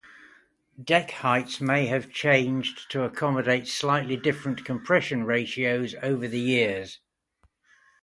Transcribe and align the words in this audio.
Deck 0.83 1.11
heights 1.11 1.61
may 1.61 1.85
have 1.85 2.11
changed 2.11 2.89
to 2.89 3.03
accommodate 3.03 3.67
slightly 3.67 4.17
different 4.17 4.65
compression 4.65 5.25
ratios 5.25 5.93
over 6.01 6.27
the 6.27 6.39
years. 6.39 6.99